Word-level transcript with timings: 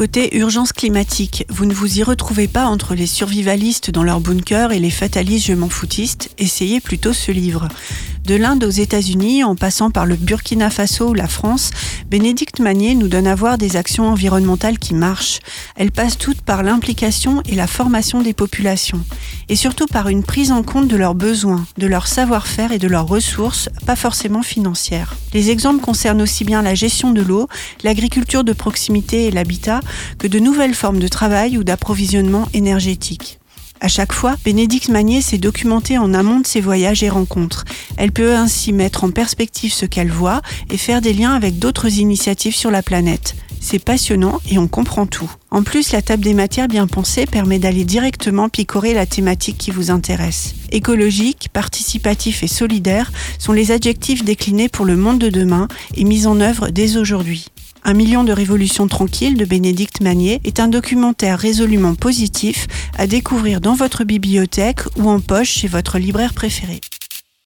Côté 0.00 0.34
urgence 0.38 0.72
climatique, 0.72 1.44
vous 1.50 1.66
ne 1.66 1.74
vous 1.74 1.98
y 1.98 2.02
retrouvez 2.02 2.48
pas 2.48 2.64
entre 2.64 2.94
les 2.94 3.06
survivalistes 3.06 3.90
dans 3.90 4.02
leur 4.02 4.20
bunker 4.20 4.72
et 4.72 4.78
les 4.78 4.88
fatalistes 4.88 5.48
je 5.48 5.52
m'en 5.52 5.68
foutistes, 5.68 6.30
essayez 6.38 6.80
plutôt 6.80 7.12
ce 7.12 7.30
livre. 7.30 7.68
De 8.24 8.36
l'Inde 8.36 8.62
aux 8.62 8.70
États-Unis, 8.70 9.42
en 9.42 9.56
passant 9.56 9.90
par 9.90 10.06
le 10.06 10.14
Burkina 10.14 10.70
Faso 10.70 11.08
ou 11.08 11.14
la 11.14 11.26
France, 11.26 11.70
Bénédicte 12.08 12.60
Magnier 12.60 12.94
nous 12.94 13.08
donne 13.08 13.26
à 13.26 13.34
voir 13.34 13.58
des 13.58 13.76
actions 13.76 14.08
environnementales 14.08 14.78
qui 14.78 14.94
marchent. 14.94 15.40
Elles 15.74 15.90
passent 15.90 16.18
toutes 16.18 16.42
par 16.42 16.62
l'implication 16.62 17.42
et 17.48 17.54
la 17.56 17.66
formation 17.66 18.22
des 18.22 18.32
populations, 18.32 19.00
et 19.48 19.56
surtout 19.56 19.86
par 19.86 20.08
une 20.08 20.22
prise 20.22 20.52
en 20.52 20.62
compte 20.62 20.86
de 20.86 20.96
leurs 20.96 21.16
besoins, 21.16 21.66
de 21.78 21.86
leur 21.86 22.06
savoir-faire 22.06 22.72
et 22.72 22.78
de 22.78 22.88
leurs 22.88 23.08
ressources, 23.08 23.68
pas 23.84 23.96
forcément 23.96 24.42
financières. 24.42 25.16
Les 25.32 25.50
exemples 25.50 25.80
concernent 25.80 26.22
aussi 26.22 26.44
bien 26.44 26.62
la 26.62 26.74
gestion 26.74 27.10
de 27.10 27.22
l'eau, 27.22 27.48
l'agriculture 27.82 28.44
de 28.44 28.52
proximité 28.52 29.26
et 29.26 29.30
l'habitat, 29.30 29.80
que 30.18 30.28
de 30.28 30.38
nouvelles 30.38 30.74
formes 30.74 31.00
de 31.00 31.08
travail 31.08 31.58
ou 31.58 31.64
d'approvisionnement 31.64 32.48
énergétique. 32.52 33.39
À 33.82 33.88
chaque 33.88 34.12
fois, 34.12 34.36
Bénédicte 34.44 34.90
Magnier 34.90 35.22
s'est 35.22 35.38
documentée 35.38 35.96
en 35.96 36.12
amont 36.12 36.40
de 36.40 36.46
ses 36.46 36.60
voyages 36.60 37.02
et 37.02 37.08
rencontres. 37.08 37.64
Elle 37.96 38.12
peut 38.12 38.34
ainsi 38.34 38.74
mettre 38.74 39.04
en 39.04 39.10
perspective 39.10 39.72
ce 39.72 39.86
qu'elle 39.86 40.10
voit 40.10 40.42
et 40.68 40.76
faire 40.76 41.00
des 41.00 41.14
liens 41.14 41.32
avec 41.32 41.58
d'autres 41.58 41.98
initiatives 41.98 42.54
sur 42.54 42.70
la 42.70 42.82
planète. 42.82 43.36
C'est 43.58 43.78
passionnant 43.78 44.40
et 44.50 44.58
on 44.58 44.68
comprend 44.68 45.06
tout. 45.06 45.30
En 45.50 45.62
plus, 45.62 45.92
la 45.92 46.02
table 46.02 46.24
des 46.24 46.34
matières 46.34 46.68
bien 46.68 46.86
pensée 46.86 47.24
permet 47.24 47.58
d'aller 47.58 47.84
directement 47.84 48.50
picorer 48.50 48.92
la 48.92 49.06
thématique 49.06 49.56
qui 49.56 49.70
vous 49.70 49.90
intéresse. 49.90 50.54
Écologique, 50.72 51.48
participatif 51.50 52.42
et 52.42 52.48
solidaire 52.48 53.10
sont 53.38 53.52
les 53.52 53.70
adjectifs 53.70 54.24
déclinés 54.24 54.68
pour 54.68 54.84
le 54.84 54.96
monde 54.96 55.18
de 55.18 55.30
demain 55.30 55.68
et 55.94 56.04
mis 56.04 56.26
en 56.26 56.38
œuvre 56.40 56.68
dès 56.68 56.98
aujourd'hui. 56.98 57.46
Un 57.84 57.94
million 57.94 58.24
de 58.24 58.32
révolutions 58.32 58.88
tranquilles 58.88 59.36
de 59.36 59.44
Bénédicte 59.44 60.00
Magnier 60.00 60.40
est 60.44 60.60
un 60.60 60.68
documentaire 60.68 61.38
résolument 61.38 61.94
positif 61.94 62.66
à 62.98 63.06
découvrir 63.06 63.60
dans 63.60 63.74
votre 63.74 64.04
bibliothèque 64.04 64.80
ou 64.96 65.08
en 65.08 65.20
poche 65.20 65.50
chez 65.50 65.68
votre 65.68 65.98
libraire 65.98 66.34
préféré. 66.34 66.80